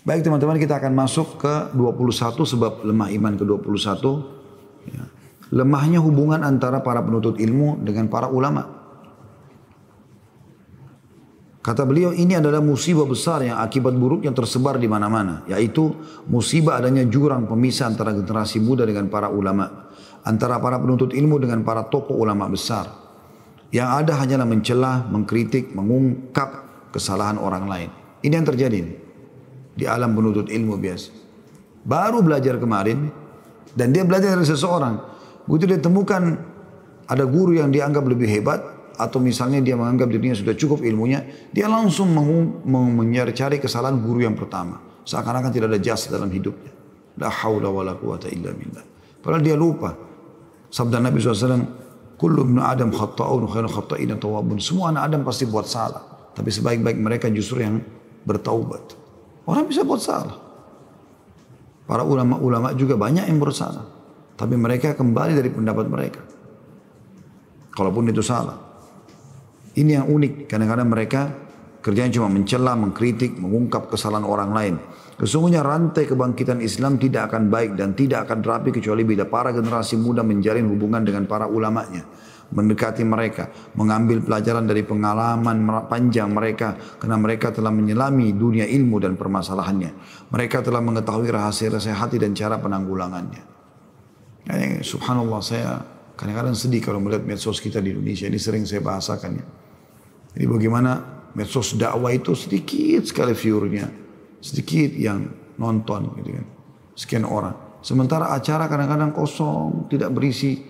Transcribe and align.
Baik 0.00 0.24
teman-teman 0.24 0.56
kita 0.56 0.80
akan 0.80 0.96
masuk 0.96 1.36
ke 1.36 1.76
21 1.76 2.32
sebab 2.40 2.72
lemah 2.88 3.12
iman 3.12 3.32
ke 3.36 3.44
21. 3.44 4.88
Ya. 4.88 5.04
Lemahnya 5.52 6.00
hubungan 6.00 6.40
antara 6.40 6.80
para 6.80 7.04
penuntut 7.04 7.36
ilmu 7.36 7.84
dengan 7.84 8.08
para 8.08 8.32
ulama. 8.32 8.80
Kata 11.60 11.84
beliau 11.84 12.16
ini 12.16 12.32
adalah 12.32 12.64
musibah 12.64 13.04
besar 13.04 13.44
yang 13.44 13.60
akibat 13.60 13.92
buruk 13.92 14.24
yang 14.24 14.32
tersebar 14.32 14.80
di 14.80 14.88
mana-mana. 14.88 15.44
Yaitu 15.44 15.92
musibah 16.32 16.80
adanya 16.80 17.04
jurang 17.04 17.44
pemisah 17.44 17.92
antara 17.92 18.16
generasi 18.16 18.56
muda 18.56 18.88
dengan 18.88 19.12
para 19.12 19.28
ulama. 19.28 19.92
Antara 20.24 20.56
para 20.64 20.80
penuntut 20.80 21.12
ilmu 21.12 21.36
dengan 21.36 21.60
para 21.60 21.84
tokoh 21.84 22.16
ulama 22.16 22.48
besar. 22.48 22.88
Yang 23.68 23.88
ada 23.92 24.12
hanyalah 24.16 24.48
mencela, 24.48 25.04
mengkritik, 25.12 25.76
mengungkap 25.76 26.48
kesalahan 26.88 27.36
orang 27.36 27.68
lain. 27.68 27.90
Ini 28.24 28.40
yang 28.40 28.48
terjadi 28.48 29.09
di 29.80 29.88
alam 29.88 30.12
penuntut 30.12 30.52
ilmu 30.52 30.76
biasa. 30.76 31.08
Baru 31.80 32.20
belajar 32.20 32.60
kemarin 32.60 33.08
dan 33.72 33.96
dia 33.96 34.04
belajar 34.04 34.36
dari 34.36 34.44
seseorang. 34.44 35.00
Begitu 35.48 35.72
dia 35.72 35.80
temukan 35.80 36.36
ada 37.08 37.24
guru 37.24 37.56
yang 37.56 37.72
dianggap 37.72 38.04
lebih 38.04 38.28
hebat, 38.28 38.60
atau 39.00 39.16
misalnya 39.16 39.64
dia 39.64 39.72
menganggap 39.80 40.12
dirinya 40.12 40.36
sudah 40.36 40.52
cukup 40.52 40.84
ilmunya, 40.84 41.24
dia 41.56 41.64
langsung 41.64 42.12
mencari 42.68 43.56
kesalahan 43.56 43.96
guru 43.96 44.28
yang 44.28 44.36
pertama. 44.36 44.76
Seakan-akan 45.08 45.48
tidak 45.48 45.72
ada 45.72 45.80
jasa 45.80 46.12
dalam 46.12 46.28
hidupnya. 46.28 46.68
La 47.16 47.32
haula 47.32 47.72
wa 47.72 47.80
la 47.80 47.96
quwata 47.96 48.28
illa 48.28 48.52
billah. 48.52 48.84
Padahal 49.24 49.40
dia 49.40 49.56
lupa. 49.56 49.96
Sabda 50.68 51.00
Nabi 51.00 51.16
SAW, 51.16 51.64
Kullu 52.20 52.44
ibn 52.44 52.60
Adam 52.60 52.92
khatta'un 52.92 53.48
khairu 53.48 53.68
khatta'in 53.72 54.12
tawabun. 54.20 54.60
Semua 54.60 54.92
anak 54.92 55.08
Adam 55.08 55.20
pasti 55.24 55.48
buat 55.48 55.64
salah. 55.64 56.04
Tapi 56.36 56.52
sebaik-baik 56.52 57.00
mereka 57.00 57.32
justru 57.32 57.64
yang 57.64 57.80
bertaubat. 58.28 58.99
Orang 59.50 59.66
bisa 59.66 59.82
buat 59.82 59.98
salah. 59.98 60.38
Para 61.90 62.06
ulama-ulama 62.06 62.70
juga 62.78 62.94
banyak 62.94 63.26
yang 63.26 63.42
bersalah. 63.42 63.82
Tapi 64.38 64.54
mereka 64.54 64.94
kembali 64.94 65.34
dari 65.34 65.50
pendapat 65.50 65.90
mereka. 65.90 66.22
Kalaupun 67.74 68.14
itu 68.14 68.22
salah. 68.22 68.54
Ini 69.74 69.98
yang 69.98 70.06
unik. 70.06 70.46
Kadang-kadang 70.46 70.86
mereka 70.86 71.20
kerjanya 71.82 72.14
cuma 72.14 72.30
mencela, 72.30 72.78
mengkritik, 72.78 73.34
mengungkap 73.42 73.90
kesalahan 73.90 74.22
orang 74.22 74.50
lain. 74.54 74.74
Sesungguhnya 75.18 75.66
rantai 75.66 76.06
kebangkitan 76.06 76.62
Islam 76.62 76.96
tidak 76.96 77.28
akan 77.34 77.50
baik 77.50 77.76
dan 77.76 77.92
tidak 77.98 78.30
akan 78.30 78.40
rapi 78.40 78.70
kecuali 78.72 79.02
bila 79.02 79.26
para 79.26 79.50
generasi 79.52 79.98
muda 79.98 80.22
menjalin 80.22 80.70
hubungan 80.70 81.02
dengan 81.02 81.26
para 81.26 81.50
ulamanya. 81.50 82.06
Mendekati 82.50 83.06
mereka, 83.06 83.46
mengambil 83.78 84.18
pelajaran 84.26 84.66
dari 84.66 84.82
pengalaman 84.82 85.86
panjang 85.86 86.34
mereka 86.34 86.74
karena 86.98 87.14
mereka 87.14 87.54
telah 87.54 87.70
menyelami 87.70 88.34
dunia 88.34 88.66
ilmu 88.66 88.98
dan 88.98 89.14
permasalahannya. 89.14 89.94
Mereka 90.34 90.66
telah 90.66 90.82
mengetahui 90.82 91.30
rahasia-rahasia 91.30 91.94
hati 91.94 92.18
dan 92.18 92.34
cara 92.34 92.58
penanggulangannya. 92.58 93.42
Ya, 94.50 94.82
subhanallah 94.82 95.38
saya 95.38 95.78
kadang-kadang 96.18 96.58
sedih 96.58 96.82
kalau 96.82 96.98
melihat 96.98 97.22
medsos 97.22 97.62
kita 97.62 97.78
di 97.78 97.94
Indonesia. 97.94 98.26
Ini 98.26 98.40
sering 98.42 98.66
saya 98.66 98.82
bahasakan 98.82 99.30
ya. 99.38 99.46
Jadi 100.34 100.46
bagaimana 100.50 101.22
medsos 101.38 101.78
dakwah 101.78 102.10
itu 102.10 102.34
sedikit 102.34 103.06
sekali 103.06 103.30
viewernya, 103.30 103.86
sedikit 104.42 104.90
yang 104.98 105.30
nonton 105.54 106.18
gitu 106.18 106.34
kan, 106.34 106.46
sekian 106.98 107.24
orang. 107.26 107.54
Sementara 107.80 108.34
acara 108.34 108.66
kadang-kadang 108.66 109.14
kosong, 109.14 109.86
tidak 109.88 110.12
berisi 110.12 110.60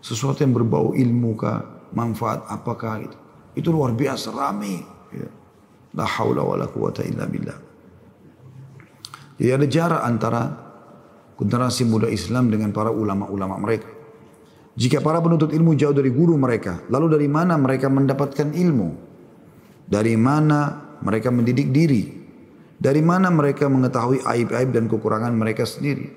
sesuatu 0.00 0.40
yang 0.42 0.56
berbau 0.56 0.96
ilmu 0.96 1.36
kah, 1.36 1.88
manfaat 1.92 2.44
apakah 2.48 3.04
gitu. 3.04 3.16
Itu 3.56 3.68
luar 3.70 3.92
biasa 3.92 4.32
ramai. 4.32 4.80
Gitu. 5.12 5.30
La 5.96 6.06
haula 6.06 6.42
wa 6.42 6.56
la 6.56 6.66
quwata 6.66 7.04
illa 7.04 7.26
billah. 7.26 7.58
Jadi 9.40 9.50
ada 9.56 9.66
jarak 9.66 10.02
antara 10.04 10.42
generasi 11.40 11.88
muda 11.88 12.12
Islam 12.12 12.52
dengan 12.52 12.70
para 12.76 12.92
ulama-ulama 12.92 13.56
mereka. 13.56 13.88
Jika 14.76 15.00
para 15.00 15.18
penuntut 15.20 15.50
ilmu 15.50 15.76
jauh 15.76 15.96
dari 15.96 16.12
guru 16.12 16.36
mereka, 16.36 16.84
lalu 16.92 17.16
dari 17.16 17.28
mana 17.28 17.56
mereka 17.56 17.88
mendapatkan 17.88 18.52
ilmu? 18.52 18.88
Dari 19.88 20.14
mana 20.14 20.92
mereka 21.02 21.32
mendidik 21.32 21.72
diri? 21.72 22.20
Dari 22.80 23.02
mana 23.04 23.28
mereka 23.28 23.68
mengetahui 23.68 24.24
aib-aib 24.24 24.72
dan 24.72 24.88
kekurangan 24.88 25.32
mereka 25.36 25.68
sendiri? 25.68 26.08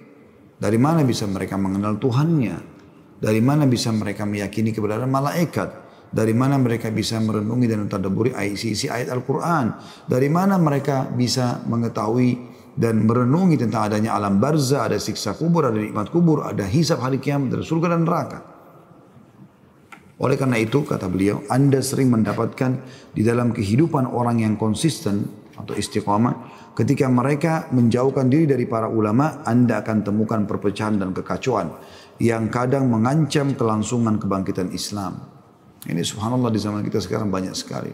Dari 0.56 0.80
mana 0.80 1.04
bisa 1.04 1.28
mereka 1.28 1.60
mengenal 1.60 2.00
Tuhannya? 2.00 2.73
Dari 3.24 3.40
mana 3.40 3.64
bisa 3.64 3.88
mereka 3.96 4.28
meyakini 4.28 4.76
kebenaran 4.76 5.08
malaikat? 5.08 5.80
Dari 6.12 6.36
mana 6.36 6.60
mereka 6.60 6.92
bisa 6.92 7.24
merenungi 7.24 7.72
dan 7.72 7.88
mentadaburi 7.88 8.36
isi-isi 8.36 8.92
ayat 8.92 9.16
Al-Quran? 9.16 9.80
Dari 10.12 10.28
mana 10.28 10.60
mereka 10.60 11.08
bisa 11.08 11.64
mengetahui 11.64 12.52
dan 12.76 13.08
merenungi 13.08 13.56
tentang 13.56 13.88
adanya 13.88 14.20
alam 14.20 14.44
barzah, 14.44 14.92
ada 14.92 15.00
siksa 15.00 15.40
kubur, 15.40 15.72
ada 15.72 15.80
nikmat 15.80 16.12
kubur, 16.12 16.44
ada 16.44 16.68
hisab 16.68 17.00
hari 17.00 17.24
kiamat, 17.24 17.58
ada 17.58 17.66
surga 17.66 17.96
dan 17.96 18.04
neraka. 18.04 18.40
Oleh 20.20 20.36
karena 20.36 20.60
itu, 20.60 20.84
kata 20.84 21.08
beliau, 21.08 21.48
Anda 21.48 21.80
sering 21.80 22.12
mendapatkan 22.12 22.72
di 23.16 23.24
dalam 23.24 23.56
kehidupan 23.56 24.04
orang 24.06 24.44
yang 24.44 24.60
konsisten 24.60 25.26
atau 25.54 25.74
istiqamah, 25.74 26.70
ketika 26.78 27.06
mereka 27.10 27.70
menjauhkan 27.74 28.30
diri 28.30 28.46
dari 28.50 28.66
para 28.66 28.90
ulama, 28.90 29.42
Anda 29.46 29.82
akan 29.82 30.06
temukan 30.06 30.46
perpecahan 30.46 30.98
dan 30.98 31.14
kekacauan 31.14 31.70
yang 32.22 32.50
kadang 32.54 32.90
mengancam 32.90 33.58
kelangsungan 33.58 34.22
kebangkitan 34.22 34.70
Islam. 34.74 35.18
Ini 35.84 36.00
subhanallah 36.00 36.52
di 36.54 36.60
zaman 36.62 36.86
kita 36.86 37.02
sekarang 37.02 37.34
banyak 37.34 37.56
sekali. 37.58 37.92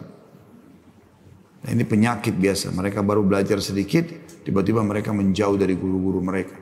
Nah, 1.60 1.70
ini 1.70 1.84
penyakit 1.84 2.36
biasa. 2.36 2.72
Mereka 2.72 3.04
baru 3.04 3.20
belajar 3.20 3.60
sedikit, 3.60 4.08
tiba-tiba 4.46 4.80
mereka 4.80 5.12
menjauh 5.12 5.60
dari 5.60 5.76
guru-guru 5.76 6.24
mereka. 6.24 6.56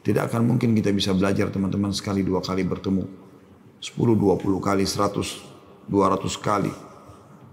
Tidak 0.00 0.30
akan 0.30 0.54
mungkin 0.54 0.72
kita 0.72 0.94
bisa 0.94 1.12
belajar 1.12 1.50
teman-teman 1.52 1.92
sekali 1.92 2.24
dua 2.24 2.40
kali 2.40 2.64
bertemu. 2.64 3.04
10, 3.80 3.96
20 3.96 4.60
kali, 4.60 4.84
100, 4.84 5.88
200 5.88 6.36
kali. 6.36 6.72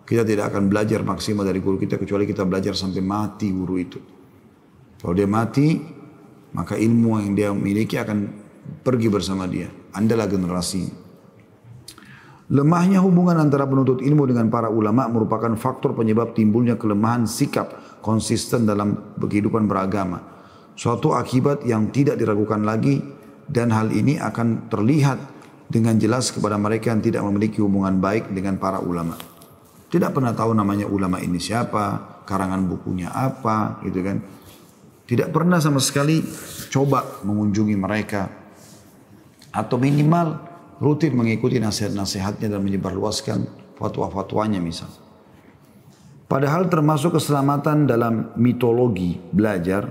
Kita 0.07 0.23
tidak 0.23 0.51
akan 0.55 0.71
belajar 0.71 1.03
maksimal 1.03 1.43
dari 1.43 1.59
guru 1.59 1.75
kita 1.79 1.99
kecuali 1.99 2.23
kita 2.23 2.47
belajar 2.47 2.75
sampai 2.75 3.03
mati 3.03 3.51
guru 3.51 3.75
itu. 3.75 3.99
Kalau 4.99 5.15
dia 5.15 5.27
mati, 5.27 5.75
maka 6.55 6.79
ilmu 6.79 7.19
yang 7.19 7.33
dia 7.35 7.49
miliki 7.51 7.99
akan 7.99 8.47
pergi 8.85 9.07
bersama 9.11 9.47
dia. 9.47 9.67
Andalah 9.95 10.29
generasi 10.29 11.07
Lemahnya 12.47 13.03
hubungan 13.03 13.35
antara 13.44 13.67
penuntut 13.67 14.00
ilmu 14.00 14.23
dengan 14.23 14.47
para 14.47 14.72
ulama 14.72 15.03
merupakan 15.11 15.51
faktor 15.59 15.91
penyebab 15.91 16.31
timbulnya 16.31 16.79
kelemahan 16.79 17.28
sikap 17.28 18.00
konsisten 18.00 18.63
dalam 18.63 19.19
kehidupan 19.19 19.67
beragama. 19.67 20.23
Suatu 20.72 21.11
akibat 21.11 21.67
yang 21.67 21.91
tidak 21.91 22.16
diragukan 22.16 22.63
lagi 22.63 23.03
dan 23.51 23.67
hal 23.75 23.91
ini 23.91 24.16
akan 24.16 24.72
terlihat 24.72 25.19
dengan 25.67 25.99
jelas 25.99 26.31
kepada 26.31 26.55
mereka 26.55 26.95
yang 26.95 27.03
tidak 27.03 27.28
memiliki 27.28 27.59
hubungan 27.59 27.99
baik 27.99 28.31
dengan 28.31 28.55
para 28.55 28.79
ulama. 28.79 29.19
Tidak 29.91 30.16
pernah 30.16 30.31
tahu 30.31 30.55
namanya 30.55 30.88
ulama 30.88 31.19
ini 31.19 31.44
siapa, 31.44 32.23
karangan 32.23 32.63
bukunya 32.63 33.11
apa, 33.11 33.84
gitu 33.84 33.99
kan. 33.99 34.23
Tidak 35.03 35.35
pernah 35.35 35.59
sama 35.59 35.84
sekali 35.84 36.23
coba 36.72 37.23
mengunjungi 37.28 37.75
mereka. 37.75 38.47
Atau 39.57 39.81
minimal 39.81 40.38
rutin 40.78 41.18
mengikuti 41.18 41.57
nasihat-nasihatnya 41.57 42.53
dan 42.53 42.62
menyebarluaskan 42.62 43.40
fatwa-fatwanya 43.81 44.62
misal. 44.62 44.90
Padahal 46.28 46.69
termasuk 46.69 47.18
keselamatan 47.18 47.90
dalam 47.90 48.35
mitologi 48.38 49.17
belajar 49.31 49.87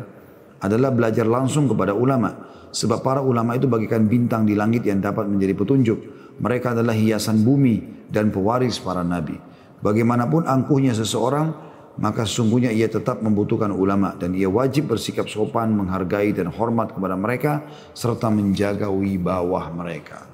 adalah 0.61 0.93
belajar 0.93 1.26
langsung 1.26 1.67
kepada 1.67 1.96
ulama. 1.96 2.46
Sebab 2.70 3.00
para 3.00 3.25
ulama 3.25 3.56
itu 3.56 3.64
bagikan 3.67 4.05
bintang 4.05 4.44
di 4.44 4.52
langit 4.52 4.85
yang 4.85 5.00
dapat 5.00 5.25
menjadi 5.26 5.56
petunjuk. 5.56 5.99
Mereka 6.37 6.76
adalah 6.76 6.93
hiasan 6.93 7.40
bumi 7.40 8.06
dan 8.12 8.29
pewaris 8.29 8.76
para 8.76 9.00
nabi. 9.00 9.40
Bagaimanapun 9.81 10.44
angkuhnya 10.44 10.93
seseorang, 10.93 11.65
maka 11.96 12.28
sesungguhnya 12.28 12.69
ia 12.72 12.93
tetap 12.93 13.25
membutuhkan 13.25 13.72
ulama 13.72 14.12
dan 14.16 14.37
ia 14.37 14.52
wajib 14.52 14.93
bersikap 14.93 15.32
sopan, 15.32 15.72
menghargai 15.72 16.37
dan 16.37 16.52
hormat 16.52 16.93
kepada 16.93 17.16
mereka 17.16 17.64
serta 17.96 18.28
menjaga 18.28 18.93
wibawah 18.93 19.72
mereka. 19.72 20.28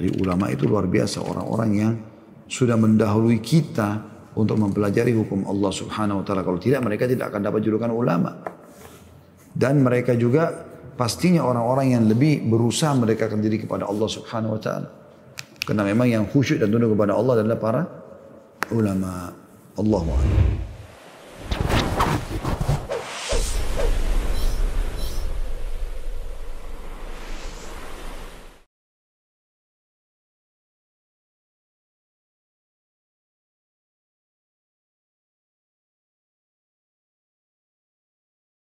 Jadi 0.00 0.16
ulama 0.16 0.48
itu 0.48 0.64
luar 0.64 0.88
biasa 0.88 1.20
orang-orang 1.20 1.70
yang 1.76 1.92
sudah 2.48 2.80
mendahului 2.80 3.36
kita 3.44 4.00
untuk 4.32 4.56
mempelajari 4.56 5.12
hukum 5.12 5.44
Allah 5.44 5.72
Subhanahu 5.74 6.22
wa 6.22 6.24
taala. 6.24 6.40
Kalau 6.40 6.56
tidak 6.56 6.80
mereka 6.88 7.04
tidak 7.04 7.28
akan 7.28 7.40
dapat 7.44 7.60
julukan 7.60 7.92
ulama. 7.92 8.40
Dan 9.50 9.82
mereka 9.82 10.14
juga 10.14 10.48
pastinya 10.94 11.42
orang-orang 11.42 11.98
yang 11.98 12.04
lebih 12.06 12.46
berusaha 12.48 12.94
mendekatkan 12.96 13.42
diri 13.42 13.60
kepada 13.60 13.84
Allah 13.84 14.08
Subhanahu 14.08 14.56
wa 14.56 14.60
taala. 14.62 14.88
Karena 15.60 15.84
memang 15.84 16.08
yang 16.08 16.24
khusyuk 16.24 16.62
dan 16.62 16.72
tunduk 16.72 16.96
kepada 16.96 17.12
Allah 17.12 17.44
adalah 17.44 17.58
para 17.60 17.82
ulama. 18.72 19.39
Allahu 19.80 20.12
alem. 20.12 20.60